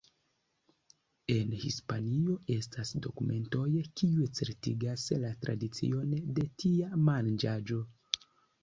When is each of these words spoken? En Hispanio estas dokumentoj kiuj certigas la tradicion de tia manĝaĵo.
En 1.33 1.51
Hispanio 1.65 2.37
estas 2.55 2.93
dokumentoj 3.07 3.67
kiuj 4.01 4.31
certigas 4.41 5.07
la 5.27 5.33
tradicion 5.45 6.19
de 6.41 6.49
tia 6.65 6.95
manĝaĵo. 7.13 7.83